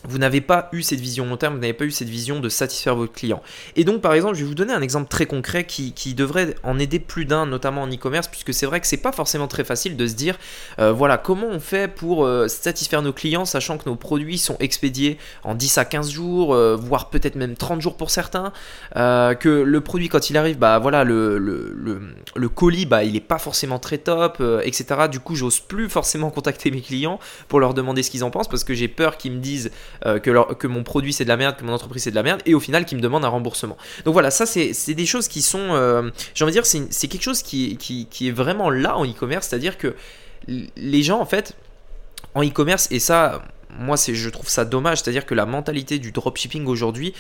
vous 0.08 0.18
n'avez 0.18 0.42
pas 0.42 0.70
eu 0.72 0.82
cette 0.82 1.00
vision 1.00 1.26
long 1.26 1.38
terme, 1.38 1.56
vous 1.56 1.60
n'avez 1.60 1.74
pas 1.74 1.86
eu 1.86 1.92
cette 1.92 2.10
vision 2.10 2.40
de 2.40 2.50
satisfaire 2.50 2.96
votre 2.96 3.14
client. 3.14 3.42
Et 3.76 3.84
donc, 3.84 4.02
par 4.02 4.14
exemple, 4.14 4.36
je 4.36 4.42
vais 4.42 4.48
vous 4.48 4.56
donner 4.56 4.74
un 4.74 4.82
exemple 4.82 5.10
très 5.10 5.26
concret 5.26 5.66
qui, 5.66 5.94
devrait 6.16 6.56
en 6.64 6.80
aider 6.80 7.00
plus 7.00 7.26
d'un, 7.26 7.46
notamment 7.46 7.82
en 7.82 7.92
e-commerce, 7.92 8.28
puisque 8.28 8.54
c'est 8.54 8.66
vrai 8.66 8.80
que 8.80 8.88
c'est 8.88 8.98
pas 8.98 9.12
forcément 9.12 9.48
très 9.48 9.64
facile 9.64 9.98
de 9.98 10.08
se 10.08 10.14
dire, 10.14 10.38
euh, 10.80 10.92
voilà, 10.92 11.18
comment 11.18 11.48
on 11.48 11.60
fait 11.60 11.94
pour 11.94 12.26
euh, 12.26 12.48
satisfaire 12.48 13.02
nos 13.02 13.12
clients, 13.12 13.46
sachant 13.46 13.78
que 13.78 13.90
nos 13.90 13.96
produits 13.96 14.38
sont 14.38 14.56
expédiés 14.60 15.18
en 15.44 15.56
10 15.56 15.78
à 15.78 15.86
15 15.86 16.10
jours, 16.10 16.54
euh, 16.54 16.76
voire 16.76 17.10
peut-être 17.10 17.36
même 17.36 17.56
30 17.56 17.82
jours 17.82 17.98
pour 17.98 18.12
certains, 18.12 18.54
que 18.94 19.50
le 19.50 19.82
produit, 19.82 20.10
quand 20.10 20.30
il 20.30 20.38
arrive, 20.38 20.58
bah 20.58 20.80
voilà, 20.80 21.04
le, 21.04 21.38
le, 21.38 22.50
colis, 22.50 22.86
bah 22.86 23.04
il 23.04 23.16
est 23.16 23.22
pas 23.22 23.40
forcément 23.40 23.80
très 23.80 23.98
top, 23.98 24.42
etc. 24.64 25.08
Du 25.12 25.20
coup, 25.20 25.36
j'ose 25.36 25.60
plus 25.60 25.90
forcément 25.90 26.30
contacter 26.36 26.72
mes 26.72 26.82
clients 26.82 27.20
pour 27.48 27.60
leur 27.60 27.74
demander 27.74 28.04
ce 28.04 28.12
qu'ils 28.12 28.24
en 28.24 28.32
pensent, 28.32 28.48
parce 28.48 28.64
que 28.64 28.74
j'ai 28.74 28.88
peur 28.88 29.18
qu'ils 29.18 29.34
me 29.34 29.40
disent 29.40 29.72
euh, 30.06 30.20
que, 30.20 30.68
mon 30.68 30.84
produit 30.84 31.14
c'est 31.14 31.24
de 31.24 31.30
la 31.30 31.38
merde, 31.38 31.58
que 31.58 31.64
mon 31.64 31.74
entreprise 31.74 32.04
c'est 32.04 32.12
de 32.12 32.16
la 32.16 32.24
merde, 32.24 32.42
et 32.46 32.54
au 32.54 32.60
final 32.60 32.86
qui 32.86 32.96
me 32.96 33.02
demande 33.02 33.26
un 33.26 33.30
remboursement. 33.30 33.78
Donc 34.04 34.14
voilà, 34.14 34.32
ça 34.32 34.46
c'est 34.46 34.94
des 34.94 35.06
choses 35.06 35.28
qui 35.28 35.42
sont, 35.42 35.60
euh, 35.60 36.10
j'ai 36.34 36.44
envie 36.44 36.54
de 36.54 36.62
dire, 36.62 36.66
c'est 36.66 37.08
quelque 37.08 37.24
chose 37.24 37.42
qui, 37.42 38.08
est 38.22 38.32
vraiment 38.32 38.70
là 38.70 38.98
en 38.98 39.06
e-commerce, 39.06 39.48
c'est-à-dire 39.48 39.78
que 39.78 39.96
les 40.48 41.04
gens 41.04 41.20
en 41.20 41.26
fait, 41.26 41.56
en 42.34 42.44
e-commerce, 42.44 42.88
et 42.92 43.00
ça, 43.00 43.44
moi 43.78 43.96
je 43.98 44.30
trouve 44.30 44.50
ça 44.50 44.66
dommage, 44.66 45.02
c'est-à-dire 45.02 45.26
que 45.26 45.36
la 45.36 45.46
mentalité 45.46 46.00
du 46.00 46.12
dropshipping 46.12 46.66
aujourd'hui 46.66 47.14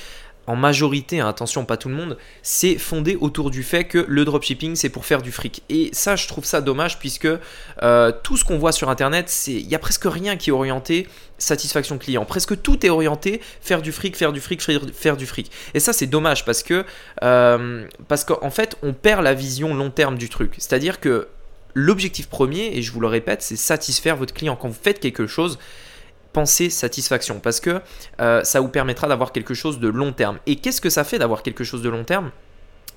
en 0.48 0.56
majorité, 0.56 1.20
hein, 1.20 1.28
attention 1.28 1.66
pas 1.66 1.78
tout 1.78 1.90
le 1.90 1.96
monde, 1.96 2.18
c'est 2.42 2.78
fondé 2.78 3.18
autour 3.20 3.52
du 3.52 3.64
fait 3.64 3.86
que 3.86 4.06
le 4.08 4.26
dropshipping 4.26 4.76
c'est 4.76 4.90
pour 4.90 5.06
faire 5.06 5.22
du 5.22 5.32
fric. 5.32 5.64
Et 5.70 5.90
ça 5.94 6.16
je 6.16 6.28
trouve 6.28 6.46
ça 6.46 6.62
dommage 6.62 7.00
puisque 7.00 7.28
euh, 7.82 8.12
tout 8.24 8.38
ce 8.38 8.46
qu'on 8.46 8.58
voit 8.58 8.72
sur 8.72 8.90
internet, 8.90 9.34
il 9.48 9.68
y 9.68 9.76
a 9.76 9.80
presque 9.80 10.06
rien 10.06 10.38
qui 10.38 10.50
est 10.50 10.54
orienté 10.54 11.08
satisfaction 11.38 11.98
client. 11.98 12.26
Presque 12.26 12.62
tout 12.62 12.86
est 12.86 12.90
orienté 12.90 13.42
faire 13.62 13.82
du 13.82 13.92
fric, 13.92 14.16
faire 14.16 14.32
du 14.32 14.40
fric, 14.40 14.62
faire 14.94 15.18
du 15.18 15.26
fric. 15.26 15.52
Et 15.74 15.80
ça 15.80 15.94
c'est 15.94 16.08
dommage 16.08 16.46
parce 16.46 16.64
que 16.64 16.86
euh, 17.24 17.86
parce 18.08 18.24
qu'en 18.24 18.52
fait 18.52 18.78
on 18.84 18.94
perd 18.94 19.24
la 19.24 19.34
vision 19.34 19.74
long 19.74 19.90
terme 19.90 20.18
du 20.18 20.30
truc. 20.30 20.54
C'est-à-dire 20.58 21.00
que 21.00 21.28
l'objectif 21.76 22.28
premier, 22.28 22.78
et 22.78 22.82
je 22.82 22.92
vous 22.92 23.02
le 23.02 23.08
répète, 23.08 23.42
c'est 23.42 23.58
satisfaire 23.58 24.16
votre 24.16 24.34
client. 24.34 24.56
Quand 24.56 24.70
vous 24.70 24.80
faites 24.82 25.00
quelque 25.00 25.28
chose, 25.28 25.60
pensée 26.36 26.70
satisfaction 26.70 27.40
parce 27.40 27.62
que 27.62 27.80
euh, 28.20 28.44
ça 28.44 28.60
vous 28.60 28.68
permettra 28.68 29.08
d'avoir 29.08 29.32
quelque 29.32 29.54
chose 29.54 29.80
de 29.80 29.88
long 29.88 30.12
terme. 30.12 30.38
Et 30.46 30.58
qu'est-ce 30.58 30.82
que 30.82 30.90
ça 30.90 31.06
fait 31.06 31.18
d'avoir 31.18 31.44
quelque 31.44 31.64
chose 31.64 31.82
de 31.82 31.88
long 31.88 32.04
terme? 32.04 32.32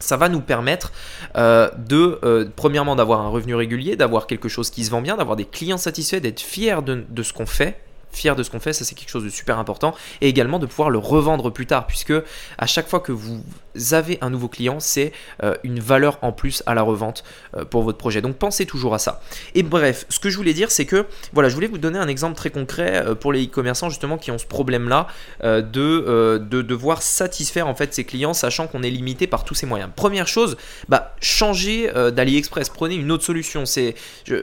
Ça 0.01 0.17
va 0.17 0.29
nous 0.29 0.41
permettre 0.41 0.93
euh, 1.37 1.71
de, 1.79 2.19
euh, 2.25 2.49
premièrement, 2.57 2.97
d'avoir 2.97 3.21
un 3.21 3.29
revenu 3.29 3.55
régulier, 3.55 3.95
d'avoir 3.95 4.27
quelque 4.27 4.49
chose 4.49 4.71
qui 4.71 4.85
se 4.85 4.91
vend 4.91 5.03
bien, 5.03 5.17
d'avoir 5.17 5.37
des 5.37 5.45
clients 5.45 5.79
satisfaits, 5.79 6.17
d'être 6.17 6.41
fier 6.41 6.83
de, 6.83 7.05
de 7.09 7.23
ce 7.23 7.33
qu'on 7.33 7.47
fait, 7.47 7.81
fier 8.11 8.35
de 8.35 8.43
ce 8.43 8.51
qu'on 8.51 8.61
fait, 8.61 8.73
ça 8.73 8.85
c'est 8.85 8.97
quelque 8.97 9.11
chose 9.11 9.25
de 9.25 9.29
super 9.29 9.59
important, 9.59 9.95
et 10.21 10.29
également 10.29 10.59
de 10.59 10.67
pouvoir 10.67 10.91
le 10.91 10.99
revendre 10.99 11.51
plus 11.53 11.67
tard, 11.67 11.87
puisque 11.87 12.15
à 12.59 12.67
chaque 12.67 12.89
fois 12.89 13.01
que 13.01 13.13
vous 13.13 13.45
avez 13.93 14.19
un 14.21 14.31
nouveau 14.31 14.49
client, 14.49 14.81
c'est 14.81 15.13
euh, 15.43 15.55
une 15.63 15.81
valeur 15.81 16.19
en 16.23 16.33
plus 16.33 16.63
à 16.67 16.75
la 16.75 16.83
revente 16.83 17.25
euh, 17.57 17.65
pour 17.65 17.83
votre 17.83 17.99
projet. 17.99 18.21
Donc 18.21 18.37
pensez 18.37 18.67
toujours 18.67 18.95
à 18.95 18.99
ça. 18.99 19.21
Et 19.55 19.63
bref, 19.63 20.07
ce 20.09 20.19
que 20.19 20.31
je 20.31 20.37
voulais 20.37 20.55
dire, 20.55 20.71
c'est 20.71 20.87
que 20.87 21.07
voilà, 21.33 21.49
je 21.49 21.55
voulais 21.55 21.67
vous 21.67 21.79
donner 21.79 21.99
un 21.99 22.09
exemple 22.09 22.37
très 22.37 22.51
concret 22.51 23.03
euh, 23.05 23.15
pour 23.15 23.33
les 23.33 23.45
e-commerçants 23.45 23.89
justement 23.89 24.19
qui 24.19 24.31
ont 24.31 24.39
ce 24.39 24.47
problème-là 24.47 25.07
de, 25.43 26.39
de 26.39 26.63
devoir 26.63 27.03
satisfaire 27.03 27.67
en 27.67 27.75
fait 27.75 27.95
ses 27.95 28.05
clients, 28.05 28.35
sachant 28.35 28.67
qu'on 28.67 28.83
est 28.83 28.91
limité 28.91 29.27
par 29.27 29.45
tous 29.45 29.55
ces 29.55 29.67
moyens. 29.67 29.91
Première 29.95 30.27
chose, 30.27 30.57
bah 30.89 31.15
changez 31.21 31.91
d'AliExpress, 32.13 32.69
prenez 32.71 32.95
une 32.95 33.11
autre 33.13 33.25
solution. 33.25 33.67
C'est 33.67 33.95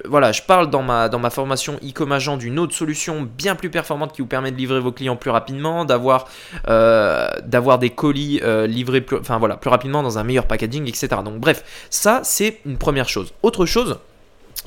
voilà, 0.06 0.32
je 0.32 0.42
parle 0.42 0.70
dans 0.70 0.82
ma 0.82 1.10
dans 1.10 1.20
ma 1.20 1.30
formation 1.30 1.76
e-com 1.84 2.12
agent 2.12 2.38
d'une 2.38 2.60
autre 2.60 2.74
solution 2.74 3.22
bien 3.22 3.56
plus 3.56 3.70
performante 3.70 4.14
qui 4.14 4.22
vous 4.22 4.28
permet 4.28 4.52
de 4.52 4.58
livrer 4.58 4.80
vos 4.80 4.92
clients 4.92 5.16
plus 5.16 5.32
rapidement, 5.32 5.86
d'avoir 5.86 6.28
d'avoir 6.66 7.80
des 7.80 7.90
colis 7.90 8.42
livrés 8.68 9.02
plus 9.02 9.18
enfin 9.26 9.40
voilà, 9.40 9.58
plus 9.58 9.70
rapidement 9.70 10.04
dans 10.04 10.18
un 10.18 10.24
meilleur 10.24 10.46
packaging, 10.46 10.88
etc. 10.88 11.08
Donc 11.24 11.40
bref, 11.40 11.64
ça 11.90 12.22
c'est 12.24 12.60
une 12.66 12.78
première 12.78 13.10
chose. 13.10 13.34
Autre 13.42 13.66
chose, 13.66 13.98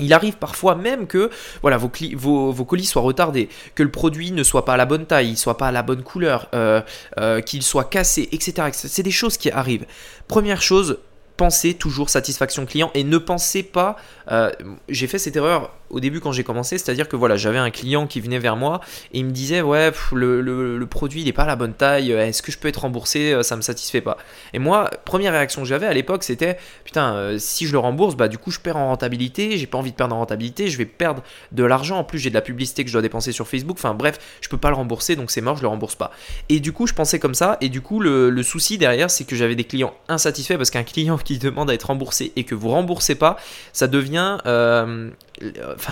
il 0.00 0.12
arrive 0.12 0.36
parfois 0.36 0.74
même 0.74 1.06
que 1.06 1.30
voilà, 1.62 1.76
vos, 1.76 2.64
colis 2.64 2.84
soient 2.84 3.02
retardés, 3.02 3.48
que 3.74 3.82
le 3.82 3.90
produit 3.90 4.32
ne 4.32 4.42
soit 4.42 4.64
pas 4.64 4.74
à 4.74 4.76
la 4.76 4.86
bonne 4.86 5.06
taille, 5.06 5.36
soit 5.36 5.56
pas 5.56 5.68
à 5.68 5.72
la 5.72 5.82
bonne 5.82 6.02
couleur, 6.02 6.48
euh, 6.54 6.80
euh, 7.18 7.40
qu'il 7.40 7.62
soit 7.62 7.84
cassé, 7.84 8.28
etc. 8.32 8.68
C'est 8.72 9.02
des 9.02 9.10
choses 9.10 9.36
qui 9.36 9.50
arrivent. 9.50 9.86
Première 10.26 10.62
chose, 10.62 10.98
pensez 11.38 11.74
toujours 11.74 12.10
satisfaction 12.10 12.66
client 12.66 12.90
et 12.94 13.04
ne 13.04 13.16
pensez 13.16 13.62
pas. 13.62 13.96
Euh, 14.30 14.50
j'ai 14.88 15.06
fait 15.06 15.18
cette 15.18 15.36
erreur 15.36 15.70
au 15.88 16.00
début 16.00 16.20
quand 16.20 16.32
j'ai 16.32 16.44
commencé, 16.44 16.76
c'est-à-dire 16.76 17.08
que 17.08 17.16
voilà, 17.16 17.36
j'avais 17.36 17.58
un 17.58 17.70
client 17.70 18.06
qui 18.06 18.20
venait 18.20 18.38
vers 18.38 18.56
moi 18.56 18.80
et 19.12 19.20
il 19.20 19.24
me 19.24 19.30
disait 19.30 19.62
ouais 19.62 19.90
le, 20.12 20.84
produit 20.84 21.24
n'est 21.24 21.32
pas 21.32 21.46
la 21.46 21.56
bonne 21.56 21.72
taille, 21.72 22.10
est-ce 22.10 22.42
que 22.42 22.52
je 22.52 22.58
peux 22.58 22.68
être 22.68 22.80
remboursé, 22.80 23.32
euh, 23.32 23.42
ça 23.42 23.56
me 23.56 23.62
satisfait 23.62 24.00
pas. 24.00 24.18
Et 24.52 24.58
moi, 24.58 24.90
première 25.04 25.32
réaction 25.32 25.62
que 25.62 25.68
j'avais 25.68 25.86
à 25.86 25.94
l'époque, 25.94 26.24
c'était 26.24 26.58
putain 26.84 27.14
euh, 27.14 27.38
si 27.38 27.66
je 27.66 27.72
le 27.72 27.78
rembourse, 27.78 28.16
bah 28.16 28.28
du 28.28 28.36
coup 28.36 28.50
je 28.50 28.58
perds 28.58 28.76
en 28.76 28.88
rentabilité, 28.88 29.56
j'ai 29.56 29.66
pas 29.66 29.78
envie 29.78 29.92
de 29.92 29.96
perdre 29.96 30.14
en 30.14 30.18
rentabilité, 30.18 30.68
je 30.68 30.76
vais 30.76 30.86
perdre 30.86 31.22
de 31.52 31.64
l'argent, 31.64 31.98
en 31.98 32.04
plus 32.04 32.18
j'ai 32.18 32.30
de 32.30 32.34
la 32.34 32.42
publicité 32.42 32.82
que 32.82 32.88
je 32.88 32.94
dois 32.94 33.02
dépenser 33.02 33.32
sur 33.32 33.46
Facebook, 33.48 33.76
enfin 33.78 33.94
bref, 33.94 34.18
je 34.40 34.48
peux 34.48 34.58
pas 34.58 34.70
le 34.70 34.76
rembourser 34.76 35.16
donc 35.16 35.30
c'est 35.30 35.40
mort, 35.40 35.56
je 35.56 35.62
le 35.62 35.68
rembourse 35.68 35.94
pas. 35.94 36.10
Et 36.48 36.60
du 36.60 36.72
coup 36.72 36.86
je 36.86 36.94
pensais 36.94 37.18
comme 37.18 37.34
ça 37.34 37.56
et 37.60 37.68
du 37.68 37.80
coup 37.80 38.00
le, 38.00 38.28
le 38.28 38.42
souci 38.42 38.76
derrière 38.76 39.10
c'est 39.10 39.24
que 39.24 39.36
j'avais 39.36 39.54
des 39.54 39.64
clients 39.64 39.94
insatisfaits 40.08 40.56
parce 40.56 40.70
qu'un 40.70 40.82
client 40.88 41.16
demande 41.36 41.70
à 41.70 41.74
être 41.74 41.84
remboursé 41.84 42.32
et 42.36 42.44
que 42.44 42.54
vous 42.54 42.70
remboursez 42.70 43.14
pas, 43.14 43.36
ça 43.72 43.86
devient 43.86 44.38
euh, 44.46 45.10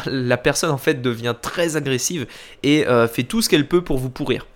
la 0.06 0.36
personne 0.38 0.70
en 0.70 0.78
fait 0.78 1.02
devient 1.02 1.34
très 1.40 1.76
agressive 1.76 2.26
et 2.62 2.86
euh, 2.86 3.06
fait 3.06 3.24
tout 3.24 3.42
ce 3.42 3.48
qu'elle 3.48 3.68
peut 3.68 3.82
pour 3.82 3.98
vous 3.98 4.10
pourrir. 4.10 4.46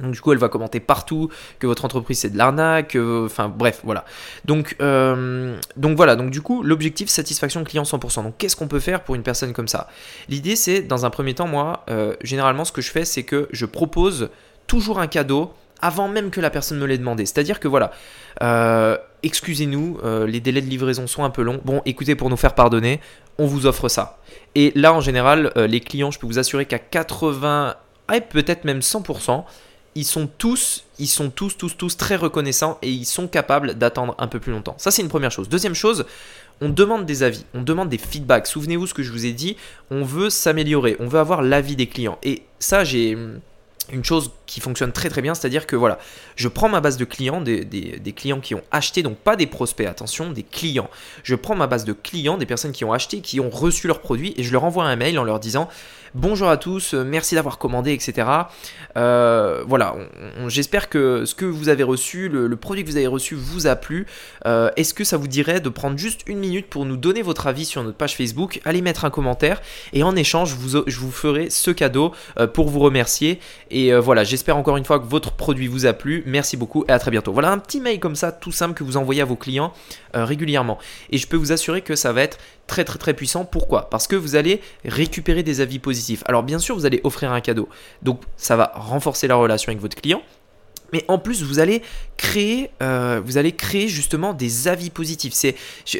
Donc 0.00 0.12
du 0.12 0.20
coup, 0.20 0.32
elle 0.32 0.38
va 0.38 0.48
commenter 0.48 0.80
partout 0.80 1.28
que 1.58 1.66
votre 1.66 1.84
entreprise 1.84 2.20
c'est 2.20 2.30
de 2.30 2.38
l'arnaque, 2.38 2.96
enfin 2.96 3.48
bref, 3.48 3.80
voilà. 3.84 4.04
Donc, 4.44 4.76
euh, 4.80 5.56
donc 5.76 5.96
voilà, 5.96 6.16
donc 6.16 6.30
du 6.30 6.40
coup, 6.40 6.62
l'objectif 6.62 7.08
satisfaction 7.08 7.62
client 7.62 7.84
100%. 7.84 8.22
Donc 8.22 8.34
qu'est-ce 8.38 8.56
qu'on 8.56 8.68
peut 8.68 8.80
faire 8.80 9.04
pour 9.04 9.14
une 9.14 9.22
personne 9.22 9.52
comme 9.52 9.68
ça? 9.68 9.88
L'idée 10.28 10.56
c'est, 10.56 10.80
dans 10.82 11.04
un 11.04 11.10
premier 11.10 11.34
temps, 11.34 11.46
moi, 11.46 11.84
généralement 12.22 12.64
ce 12.64 12.72
que 12.72 12.82
je 12.82 12.90
fais, 12.90 13.04
c'est 13.04 13.22
que 13.22 13.48
je 13.52 13.66
propose 13.66 14.30
toujours 14.66 14.98
un 14.98 15.06
cadeau 15.06 15.52
avant 15.82 16.08
même 16.08 16.30
que 16.30 16.40
la 16.40 16.48
personne 16.48 16.78
me 16.78 16.86
l'ait 16.86 16.96
demandé. 16.96 17.26
C'est-à-dire 17.26 17.60
que 17.60 17.68
voilà, 17.68 17.90
euh, 18.40 18.96
excusez-nous, 19.22 19.98
euh, 20.04 20.26
les 20.26 20.40
délais 20.40 20.60
de 20.60 20.68
livraison 20.68 21.06
sont 21.06 21.24
un 21.24 21.30
peu 21.30 21.42
longs. 21.42 21.60
Bon, 21.64 21.82
écoutez, 21.84 22.14
pour 22.14 22.30
nous 22.30 22.36
faire 22.36 22.54
pardonner, 22.54 23.00
on 23.38 23.46
vous 23.46 23.66
offre 23.66 23.88
ça. 23.88 24.18
Et 24.54 24.72
là, 24.74 24.92
en 24.92 25.00
général, 25.00 25.52
euh, 25.56 25.66
les 25.66 25.80
clients, 25.80 26.10
je 26.10 26.18
peux 26.18 26.26
vous 26.26 26.38
assurer 26.38 26.66
qu'à 26.66 26.78
80, 26.78 27.76
et 28.12 28.20
peut-être 28.20 28.64
même 28.64 28.80
100%, 28.80 29.44
ils 29.94 30.04
sont 30.04 30.26
tous, 30.26 30.84
ils 30.98 31.06
sont 31.06 31.30
tous, 31.30 31.56
tous, 31.56 31.76
tous 31.76 31.96
très 31.96 32.16
reconnaissants 32.16 32.78
et 32.82 32.90
ils 32.90 33.04
sont 33.04 33.28
capables 33.28 33.74
d'attendre 33.74 34.14
un 34.18 34.26
peu 34.26 34.40
plus 34.40 34.52
longtemps. 34.52 34.74
Ça, 34.78 34.90
c'est 34.90 35.02
une 35.02 35.08
première 35.08 35.30
chose. 35.30 35.48
Deuxième 35.48 35.74
chose, 35.74 36.06
on 36.60 36.68
demande 36.68 37.04
des 37.04 37.22
avis, 37.22 37.44
on 37.54 37.62
demande 37.62 37.88
des 37.88 37.98
feedbacks. 37.98 38.46
Souvenez-vous 38.46 38.86
ce 38.86 38.94
que 38.94 39.02
je 39.02 39.12
vous 39.12 39.26
ai 39.26 39.32
dit, 39.32 39.56
on 39.90 40.02
veut 40.02 40.30
s'améliorer, 40.30 40.96
on 40.98 41.08
veut 41.08 41.18
avoir 41.18 41.42
l'avis 41.42 41.76
des 41.76 41.86
clients. 41.86 42.18
Et 42.22 42.42
ça, 42.58 42.84
j'ai 42.84 43.18
une 43.90 44.04
chose 44.04 44.30
qui 44.46 44.60
fonctionne 44.60 44.92
très 44.92 45.08
très 45.08 45.22
bien, 45.22 45.34
c'est-à-dire 45.34 45.66
que 45.66 45.76
voilà, 45.76 45.98
je 46.36 46.48
prends 46.48 46.68
ma 46.68 46.80
base 46.80 46.96
de 46.96 47.04
clients, 47.04 47.40
des, 47.40 48.14
clients 48.14 48.40
qui 48.40 48.54
ont 48.54 48.62
acheté, 48.70 49.02
donc 49.02 49.16
pas 49.16 49.36
des 49.36 49.46
prospects, 49.46 49.86
attention, 49.86 50.30
des 50.30 50.42
clients. 50.42 50.90
Je 51.22 51.34
prends 51.34 51.56
ma 51.56 51.66
base 51.66 51.84
de 51.84 51.92
clients, 51.92 52.36
des 52.36 52.46
personnes 52.46 52.72
qui 52.72 52.84
ont 52.84 52.92
acheté, 52.92 53.20
qui 53.20 53.40
ont 53.40 53.50
reçu 53.50 53.86
leurs 53.86 54.00
produits, 54.00 54.34
et 54.36 54.42
je 54.42 54.52
leur 54.52 54.64
envoie 54.64 54.84
un 54.84 54.96
mail 54.96 55.18
en 55.18 55.24
leur 55.24 55.40
disant 55.40 55.68
bonjour 56.14 56.48
à 56.48 56.56
tous, 56.56 56.94
euh, 56.94 57.04
merci 57.04 57.34
d'avoir 57.34 57.58
commandé, 57.58 57.92
etc. 57.92 58.28
Euh, 58.96 59.64
voilà, 59.66 59.94
j'espère 60.48 60.88
que 60.88 61.24
ce 61.24 61.34
que 61.34 61.44
vous 61.44 61.68
avez 61.68 61.82
reçu, 61.82 62.28
le, 62.28 62.54
produit 62.56 62.84
que 62.84 62.90
vous 62.90 62.96
avez 62.96 63.06
reçu 63.06 63.34
vous 63.34 63.66
a 63.66 63.76
plu. 63.76 64.06
Euh, 64.46 64.70
est-ce 64.76 64.94
que 64.94 65.04
ça 65.04 65.16
vous 65.16 65.28
dirait 65.28 65.60
de 65.60 65.68
prendre 65.68 65.96
juste 65.98 66.20
une 66.26 66.38
minute 66.38 66.68
pour 66.68 66.84
nous 66.84 66.96
donner 66.96 67.22
votre 67.22 67.46
avis 67.46 67.64
sur 67.64 67.82
notre 67.82 67.96
page 67.96 68.16
Facebook 68.16 68.60
Allez 68.64 68.82
mettre 68.82 69.04
un 69.04 69.10
commentaire 69.10 69.62
et 69.92 70.02
en 70.02 70.14
échange, 70.16 70.56
je 70.86 70.98
vous 70.98 71.10
ferai 71.10 71.50
ce 71.50 71.70
cadeau 71.70 72.12
pour 72.52 72.68
vous 72.68 72.80
remercier. 72.80 73.40
Et 73.74 73.94
voilà, 73.94 74.22
j'espère 74.22 74.56
encore 74.56 74.76
une 74.76 74.84
fois 74.84 75.00
que 75.00 75.06
votre 75.06 75.32
produit 75.32 75.66
vous 75.66 75.86
a 75.86 75.94
plu. 75.94 76.22
Merci 76.26 76.56
beaucoup 76.56 76.84
et 76.88 76.92
à 76.92 76.98
très 76.98 77.10
bientôt. 77.10 77.32
Voilà 77.32 77.50
un 77.50 77.58
petit 77.58 77.80
mail 77.80 77.98
comme 77.98 78.14
ça, 78.14 78.30
tout 78.30 78.52
simple, 78.52 78.74
que 78.74 78.84
vous 78.84 78.98
envoyez 78.98 79.22
à 79.22 79.24
vos 79.24 79.34
clients 79.34 79.72
régulièrement. 80.12 80.78
Et 81.10 81.16
je 81.16 81.26
peux 81.26 81.38
vous 81.38 81.52
assurer 81.52 81.80
que 81.80 81.96
ça 81.96 82.12
va 82.12 82.22
être 82.22 82.38
très 82.66 82.84
très 82.84 82.98
très 82.98 83.14
puissant. 83.14 83.46
Pourquoi? 83.46 83.88
Parce 83.88 84.06
que 84.06 84.14
vous 84.14 84.36
allez 84.36 84.60
récupérer 84.84 85.42
des 85.42 85.62
avis 85.62 85.78
positifs. 85.78 86.22
Alors 86.26 86.42
bien 86.42 86.58
sûr, 86.58 86.76
vous 86.76 86.84
allez 86.84 87.00
offrir 87.02 87.32
un 87.32 87.40
cadeau. 87.40 87.68
Donc 88.02 88.20
ça 88.36 88.56
va 88.56 88.72
renforcer 88.74 89.26
la 89.26 89.36
relation 89.36 89.70
avec 89.70 89.80
votre 89.80 89.96
client. 89.96 90.22
Mais 90.92 91.04
en 91.08 91.18
plus, 91.18 91.42
vous 91.42 91.58
allez 91.58 91.82
créer, 92.18 92.70
euh, 92.82 93.20
vous 93.24 93.38
allez 93.38 93.52
créer 93.52 93.88
justement 93.88 94.34
des 94.34 94.68
avis 94.68 94.90
positifs. 94.90 95.32
C'est, 95.32 95.56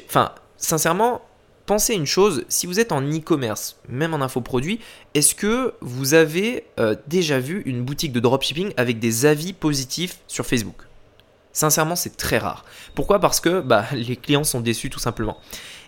enfin, 0.06 0.32
sincèrement, 0.58 1.22
pensez 1.66 1.94
une 1.94 2.06
chose. 2.06 2.44
Si 2.48 2.66
vous 2.66 2.80
êtes 2.80 2.92
en 2.92 3.02
e-commerce, 3.02 3.76
même 3.88 4.14
en 4.14 4.20
infoproduit, 4.20 4.80
est-ce 5.14 5.34
que 5.34 5.74
vous 5.80 6.14
avez 6.14 6.64
euh, 6.78 6.96
déjà 7.06 7.38
vu 7.38 7.62
une 7.66 7.82
boutique 7.82 8.12
de 8.12 8.20
dropshipping 8.20 8.72
avec 8.76 8.98
des 8.98 9.26
avis 9.26 9.52
positifs 9.52 10.18
sur 10.26 10.46
Facebook? 10.46 10.82
Sincèrement, 11.52 11.96
c'est 11.96 12.16
très 12.16 12.38
rare. 12.38 12.64
Pourquoi? 12.94 13.18
Parce 13.18 13.40
que 13.40 13.60
bah, 13.60 13.84
les 13.92 14.16
clients 14.16 14.44
sont 14.44 14.60
déçus 14.60 14.90
tout 14.90 14.98
simplement. 14.98 15.38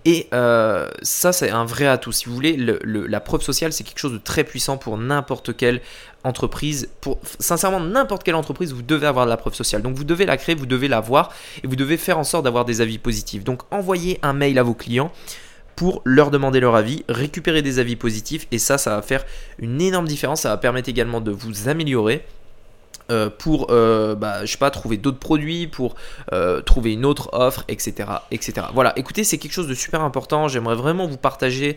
Et 0.06 0.28
euh, 0.34 0.90
ça, 1.00 1.32
c'est 1.32 1.48
un 1.48 1.64
vrai 1.64 1.86
atout. 1.86 2.12
Si 2.12 2.26
vous 2.26 2.34
voulez, 2.34 2.58
la 2.58 3.20
preuve 3.20 3.40
sociale, 3.40 3.72
c'est 3.72 3.84
quelque 3.84 3.98
chose 3.98 4.12
de 4.12 4.18
très 4.18 4.44
puissant 4.44 4.76
pour 4.76 4.98
n'importe 4.98 5.56
quelle 5.56 5.80
entreprise. 6.24 6.90
Pour 7.00 7.18
sincèrement, 7.40 7.80
n'importe 7.80 8.22
quelle 8.22 8.34
entreprise, 8.34 8.74
vous 8.74 8.82
devez 8.82 9.06
avoir 9.06 9.24
de 9.24 9.30
la 9.30 9.38
preuve 9.38 9.54
sociale. 9.54 9.80
Donc, 9.80 9.96
vous 9.96 10.04
devez 10.04 10.26
la 10.26 10.36
créer, 10.36 10.54
vous 10.54 10.66
devez 10.66 10.88
la 10.88 11.00
voir 11.00 11.32
et 11.62 11.66
vous 11.66 11.76
devez 11.76 11.96
faire 11.96 12.18
en 12.18 12.24
sorte 12.24 12.44
d'avoir 12.44 12.66
des 12.66 12.82
avis 12.82 12.98
positifs. 12.98 13.44
Donc, 13.44 13.62
envoyez 13.70 14.18
un 14.22 14.34
mail 14.34 14.58
à 14.58 14.62
vos 14.62 14.74
clients 14.74 15.10
pour 15.76 16.02
leur 16.04 16.30
demander 16.30 16.60
leur 16.60 16.74
avis, 16.74 17.04
récupérer 17.08 17.62
des 17.62 17.78
avis 17.78 17.96
positifs 17.96 18.46
et 18.50 18.58
ça, 18.58 18.78
ça 18.78 18.96
va 18.96 19.02
faire 19.02 19.24
une 19.58 19.80
énorme 19.80 20.06
différence. 20.06 20.42
Ça 20.42 20.50
va 20.50 20.56
permettre 20.56 20.88
également 20.88 21.20
de 21.20 21.30
vous 21.30 21.68
améliorer 21.68 22.24
euh, 23.10 23.28
pour, 23.28 23.66
euh, 23.68 24.14
bah, 24.14 24.46
je 24.46 24.52
sais 24.52 24.58
pas, 24.58 24.70
trouver 24.70 24.96
d'autres 24.96 25.18
produits, 25.18 25.66
pour 25.66 25.94
euh, 26.32 26.62
trouver 26.62 26.94
une 26.94 27.04
autre 27.04 27.28
offre, 27.32 27.64
etc., 27.68 28.08
etc. 28.30 28.66
Voilà, 28.72 28.98
écoutez, 28.98 29.24
c'est 29.24 29.36
quelque 29.36 29.52
chose 29.52 29.68
de 29.68 29.74
super 29.74 30.00
important. 30.00 30.48
J'aimerais 30.48 30.74
vraiment 30.74 31.06
vous 31.06 31.18
partager 31.18 31.76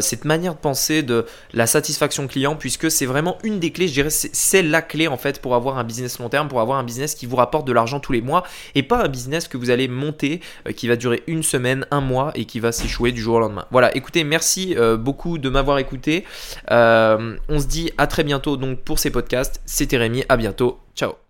cette 0.00 0.26
manière 0.26 0.54
de 0.54 0.58
penser 0.58 1.02
de 1.02 1.24
la 1.52 1.66
satisfaction 1.66 2.28
client, 2.28 2.56
puisque 2.56 2.90
c'est 2.90 3.06
vraiment 3.06 3.38
une 3.42 3.58
des 3.58 3.72
clés. 3.72 3.88
Je 3.88 3.94
dirais, 3.94 4.10
c'est 4.10 4.62
la 4.62 4.82
clé 4.82 5.08
en 5.08 5.16
fait 5.16 5.40
pour 5.40 5.54
avoir 5.54 5.78
un 5.78 5.84
business 5.84 6.18
long 6.18 6.28
terme, 6.28 6.46
pour 6.46 6.60
avoir 6.60 6.78
un 6.78 6.84
business 6.84 7.14
qui 7.14 7.26
vous 7.26 7.36
rapporte 7.36 7.66
de 7.66 7.72
l'argent 7.72 7.98
tous 7.98 8.12
les 8.12 8.20
mois, 8.20 8.44
et 8.74 8.82
pas 8.82 9.02
un 9.02 9.08
business 9.08 9.48
que 9.48 9.56
vous 9.56 9.70
allez 9.70 9.88
monter, 9.88 10.40
qui 10.76 10.88
va 10.88 10.96
durer 10.96 11.22
une 11.26 11.42
semaine, 11.42 11.86
un 11.90 12.02
mois, 12.02 12.32
et 12.34 12.44
qui 12.44 12.60
va 12.60 12.70
s'échouer 12.70 13.12
du 13.12 13.20
jour 13.20 13.36
au 13.36 13.40
lendemain. 13.40 13.64
Voilà, 13.70 13.96
écoutez, 13.96 14.24
merci 14.24 14.76
beaucoup 14.98 15.38
de 15.38 15.48
m'avoir 15.48 15.78
écouté. 15.78 16.24
on 16.70 17.58
se 17.58 17.66
dit 17.66 17.90
à 17.98 18.06
très 18.06 18.22
bientôt 18.22 18.56
donc 18.56 18.80
pour 18.80 18.98
ces 18.98 19.10
podcasts. 19.10 19.60
C'était 19.64 19.96
Rémi 19.96 20.22
bientôt. 20.36 20.80
Ciao 20.94 21.25